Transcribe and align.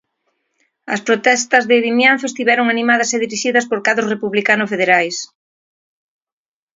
As 0.93 1.01
protestas 1.07 1.63
de 1.69 1.77
Vimianzo 1.85 2.25
estiveron 2.29 2.67
animadas 2.73 3.09
e 3.15 3.17
dirixidas 3.25 3.67
por 3.69 3.79
cadros 3.87 4.09
republicano 4.13 4.65
federais. 4.73 5.15